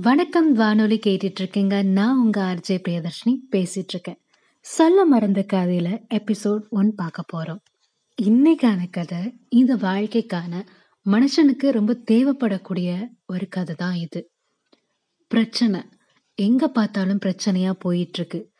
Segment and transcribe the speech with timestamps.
[0.00, 4.18] வணக்கம் வானொலி கேட்டுட்டு இருக்கீங்க நான் உங்க ஆர்ஜே பிரியதர்ஷினி பேசிட்டு இருக்கேன்
[4.60, 7.58] சொல்ல மறந்த கதையில எபிசோட் ஒன் பார்க்க போறோம்.
[8.22, 10.66] இன்னைக்கான கதை இந்த வாழ்க்கைக்கான
[11.06, 14.30] மனுஷனுக்கு ரொம்ப தேவைப்படக்கூடிய ஒரு கதை தான் இது.
[15.28, 15.80] பிரச்சனை.
[16.34, 18.50] எங்க பார்த்தாலும் பிரச்சனையா போயிட்டு இருக்கு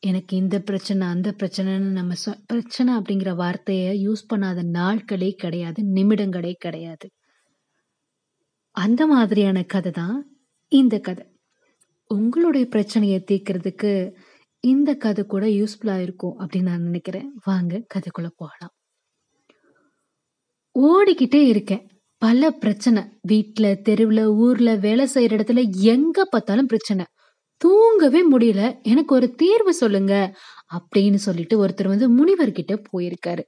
[0.00, 6.52] எனக்கு இந்த பிரச்சனை அந்த பிரச்சனைன்னு நம்ம சொ- பிரச்சனை அப்படிங்கிற வார்த்தையை யூஸ் பண்ணாத நாட்களே கிடையாது நிமிடங்களே
[6.52, 7.10] கிடையாது.
[8.70, 10.37] அந்த மாதிரியான கதை தான்
[10.68, 11.26] இந்த கதை.
[12.06, 14.14] உங்களுடைய பிரச்சனையை தீர்க்கறதுக்கு
[14.60, 17.32] இந்த கதை கூட யூஸ்ஃபுல்லாக இருக்கும் அப்படின்னு நான் நினைக்கிறேன்.
[17.44, 18.74] வாங்க கதைக்குள்ள போகலாம்.
[20.78, 21.86] ஓடிக்கிட்டே இருக்கேன்.
[22.18, 23.02] பல பிரச்சனை.
[23.22, 27.04] வீட்டில் தெருவில் ஊரில் வேலை செய்கிற இடத்துல எங்கே பார்த்தாலும் பிரச்சனை.
[27.56, 28.82] தூங்கவே முடியல.
[28.82, 30.34] எனக்கு ஒரு தீர்வு சொல்லுங்க
[30.74, 33.42] அப்படின்னு சொல்லிட்டு ஒருத்தர் வந்து முனிவர்கிட்ட போயிருக்காரு.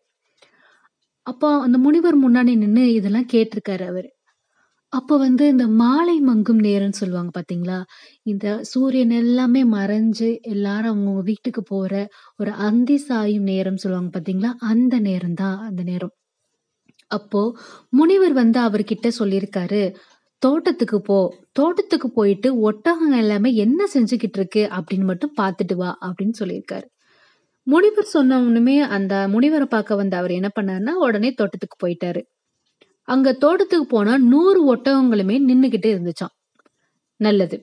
[1.22, 4.14] அப்போ அந்த முனிவர் முன்னாடி நின்று இதெல்லாம் கேட்டிருக்காரு அவர்.
[4.92, 7.76] அப்போ வந்து இந்த மாலை மங்கும் நேரம்னு சொல்லுவாங்க பார்த்தீங்களா?
[8.26, 11.92] இந்த சூரியன் எல்லாமே மறைஞ்சு எல்லாரும் அவங்க வீட்டுக்கு போற
[12.40, 16.14] ஒரு அந்தி சாயும் நேரம் சொல்லுவாங்க பார்த்தீங்களா அந்த நேரம் தான் அந்த நேரம்.
[17.10, 17.42] அப்போ
[17.92, 19.82] முனிவர் வந்து அவர்கிட்ட சொல்லியிருக்காரு
[20.42, 21.18] தோட்டத்துக்கு போ
[21.58, 26.86] தோட்டத்துக்கு போயிட்டு ஒட்டகம் எல்லாமே என்ன செஞ்சுக்கிட்டு இருக்கு அப்படின்னு மட்டும் பார்த்துட்டு வா அப்படின்னு சொல்லியிருக்காரு.
[27.66, 32.22] முனிவர் சொன்ன உடனே அந்த முனிவரை பார்க்க வந்த அவர் என்ன பண்ணாருன்னா உடனே தோட்டத்துக்கு போயிட்டாரு.
[33.10, 36.34] அங்க தோட்டத்துக்கு போனா நூறு ஒட்டகங்களுமே நின்னுகிட்டு இருந்துச்சாம்.
[37.20, 37.56] நல்லது.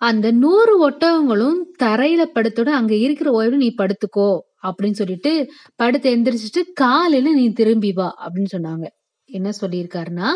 [0.00, 4.28] அந்த நூறு ஒட்டகங்களும் தரையில படுத்தோட அங்க இருக்கிற ஓய்வு நீ படுத்துக்கோ
[4.66, 5.32] அப்படின்னு சொல்லிட்டு
[5.76, 8.86] படுத்து எந்திரிச்சிட்டு காலையில நீ திரும்பி வா அப்படின்னு சொன்னாங்க.
[9.30, 10.30] என்ன சொல்லியிருக்காருன்னா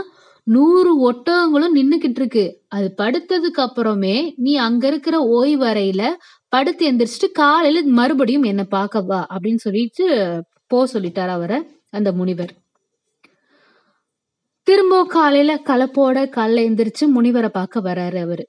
[0.46, 2.44] நூறு ஒட்டகங்களும் நின்னுகிட்டு இருக்கு.
[2.68, 6.02] அது படுத்ததுக்கு அப்புறமே நீ அங்க இருக்கிற ஓய்வறையில
[6.52, 10.06] படுத்து எந்திரிச்சிட்டு காலையில மறுபடியும் என்ன பார்க்க வா அப்படின்னு சொல்லிட்டு
[10.66, 12.52] போ சொல்லிட்டார் அவரை அந்த முனிவர்.
[14.72, 18.48] திரும்ப காலையில கலப்போட காலைல எந்திரிச்சு முனிவரை பார்க்க வராரு அவரு.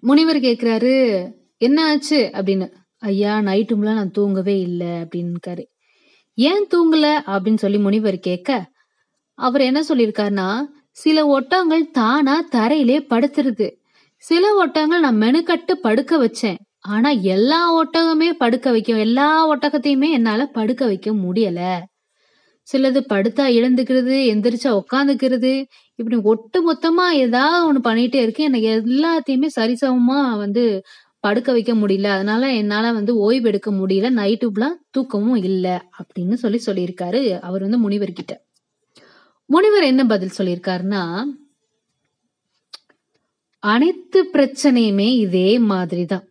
[0.00, 1.26] முனிவர் கேக்குறாரு
[1.58, 2.30] என்ன ஆச்சு?
[2.34, 2.72] அப்படின்னு.
[2.98, 5.66] ஐயா நைட்டும்லாம் நான் தூங்கவே இல்லை அப்படின்னுக்காரு.
[6.34, 7.18] ஏன் தூங்கல?
[7.26, 8.70] அப்படின்னு சொல்லி முனிவர் கேட்க
[9.34, 13.76] அவர் என்ன சொல்லியிருக்காருன்னா சில ஒட்டங்கள் தானா தரையிலே படுத்துருது.
[14.16, 16.56] சில ஒட்டங்கள் நான் மெனுக்கட்டு படுக்க வச்சேன்.
[16.78, 21.78] ஆனா எல்லா ஒட்டகமே படுக்க வைக்கும் எல்லா ஒட்டகத்தையுமே என்னால படுக்க வைக்க முடியல.
[22.72, 30.36] சிலது படுத்தா எழுந்துக்கிறது எந்திரிச்சா உட்காந்துக்கிறது இப்படி ஒட்டு மொத்தமா ஏதாவது ஒண்ணு பண்ணிட்டே இருக்கு எனக்கு எல்லாத்தையுமே சரிசமமா
[30.36, 30.82] வந்து
[31.20, 32.06] படுக்க வைக்க முடியல.
[32.06, 34.10] அதனால என்னால வந்து ஓய்வு எடுக்க முடியல.
[34.10, 38.44] நைட்டுலாம் தூக்கமும் இல்லை அப்படின்னு சொல்லி சொல்லியிருக்காரு அவர் வந்து முனிவர் கிட்ட.
[39.46, 41.24] முனிவர் என்ன பதில் சொல்லியிருக்காருன்னா
[43.58, 46.24] அனைத்து பிரச்சனையுமே இதே மாதிரிதான்.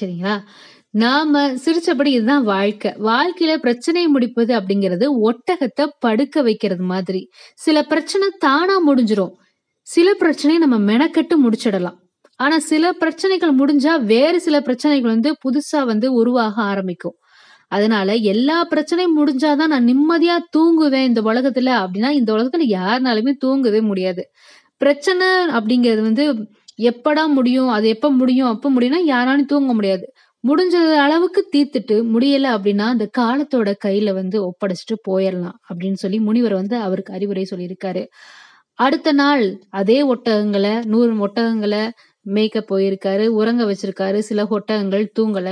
[0.00, 0.42] சரிங்களா?
[0.96, 2.90] நாம சிரிச்சபடி இதுதான் வாழ்க்கை.
[2.90, 7.30] வாழ்க்கையில பிரச்சனையை முடிப்பது அப்படிங்கிறது ஒட்டகத்தை படுக்க வைக்கிறது மாதிரி.
[7.54, 9.32] சில பிரச்சனை தானா முடிஞ்சிரும்.
[9.80, 11.96] சில பிரச்சனையை நம்ம மெனக்கட்டு முடிச்சிடலாம்.
[12.36, 17.14] ஆனா சில பிரச்சனைகள் முடிஞ்சா வேறு சில பிரச்சனைகள் வந்து புதுசா வந்து உருவாக ஆரம்பிக்கும்.
[17.68, 24.30] அதனால எல்லா பிரச்சனையும் முடிஞ்சாதான் நான் நிம்மதியா தூங்குவேன் இந்த உலகத்துல அப்படின்னா இந்த உலகத்துல யாருனாலுமே தூங்கவே முடியாது.
[24.76, 26.48] பிரச்சனை அப்படிங்கிறது வந்து
[26.82, 30.13] எப்படா முடியும் அது எப்ப முடியும் அப்ப முடியும்னா யாராலும் தூங்க முடியாது.
[30.44, 30.74] முடிஞ்ச
[31.04, 37.14] அளவுக்கு தீர்த்துட்டு முடியல அப்படின்னா அந்த காலத்தோட கையில வந்து ஒப்படைச்சிட்டு போயிடலாம் அப்படின்னு சொல்லி முனிவர் வந்து அவருக்கு
[37.14, 38.02] அறிவுரை சொல்லியிருக்காரு.
[38.78, 39.44] அடுத்த நாள்
[39.80, 41.82] அதே ஒட்டகங்களை நூறு ஒட்டகங்களை
[42.26, 45.48] மேய்க்க போயிருக்காரு உறங்க வச்சிருக்காரு சில ஒட்டகங்கள் தூங்கல.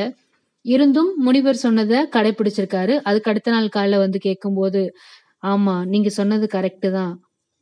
[0.64, 2.94] இருந்தும் முனிவர் சொன்னதை கடைபிடிச்சிருக்காரு.
[3.02, 4.82] அதுக்கு அடுத்த நாள் காலைல வந்து கேட்கும்போது
[5.52, 7.14] ஆமா நீங்க சொன்னது கரெக்டு தான்.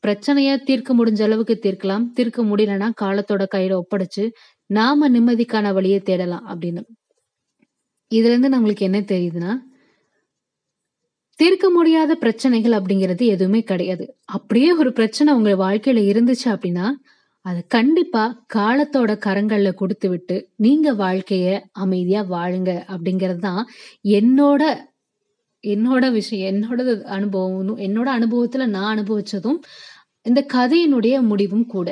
[0.04, 2.06] பிரச்சனைய தீர்க்க முடிஞ்ச அளவுக்கு தீர்க்கலாம்.
[2.14, 4.24] தீர்க்க முடியலன்னா காலத்தோட கையில ஒப்படைச்சு
[4.70, 6.82] நாம நிம்மதிக்கான வழியை தேடலாம் அப்படின்னு.
[8.10, 9.52] இதுலேருந்து நம்மளுக்கு என்ன தெரியுதுன்னா
[11.38, 14.04] தீர்க்க முடியாத பிரச்சனைகள் அப்படிங்கிறது எதுவுமே கிடையாது.
[14.24, 16.86] அப்படியே ஒரு பிரச்சனை உங்க வாழ்க்கையில இருந்துச்சு அப்படின்னா
[17.44, 23.62] அது கண்டிப்பா காலத்தோட கரங்கள்ல கொடுத்து விட்டு நீங்க வாழ்க்கைய அமைதியா வாழுங்க அப்படிங்கிறது தான்
[24.04, 24.62] என்னோட
[25.64, 29.58] என்னோட விஷயம் என்னோட அனுபவம் என்னோட அனுபவத்துல நான் அனுபவிச்சதும்
[30.26, 31.88] இந்த கதையினுடைய முடிவும் கூட.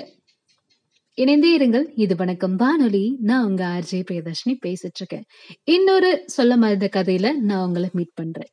[1.19, 1.85] இணைந்தே இருங்கள்.
[1.95, 2.57] இது வணக்கம்.
[2.57, 3.17] வானொலி.
[3.21, 5.25] நான் உங்க ஆர்ஜே பிரியதர்ஷினி பேசிட்டு இருக்கேன்
[5.65, 8.51] இன்னொரு சொல்ல மருந்த கதையில நான் உங்களை மீட் பண்றேன்.